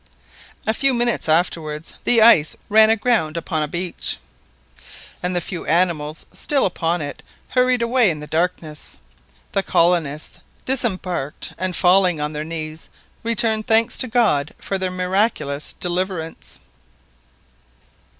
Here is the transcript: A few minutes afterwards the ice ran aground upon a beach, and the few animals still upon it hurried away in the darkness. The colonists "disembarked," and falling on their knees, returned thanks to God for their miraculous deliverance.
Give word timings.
A 0.65 0.73
few 0.73 0.95
minutes 0.95 1.29
afterwards 1.29 1.93
the 2.05 2.23
ice 2.23 2.55
ran 2.69 2.89
aground 2.89 3.37
upon 3.37 3.61
a 3.61 3.67
beach, 3.67 4.17
and 5.21 5.35
the 5.35 5.39
few 5.41 5.63
animals 5.67 6.25
still 6.33 6.65
upon 6.65 7.03
it 7.03 7.21
hurried 7.49 7.83
away 7.83 8.09
in 8.09 8.19
the 8.19 8.25
darkness. 8.25 8.97
The 9.51 9.61
colonists 9.61 10.39
"disembarked," 10.65 11.53
and 11.55 11.75
falling 11.75 12.19
on 12.19 12.33
their 12.33 12.43
knees, 12.43 12.89
returned 13.21 13.67
thanks 13.67 13.99
to 13.99 14.07
God 14.07 14.55
for 14.57 14.79
their 14.79 14.89
miraculous 14.89 15.73
deliverance. 15.73 16.61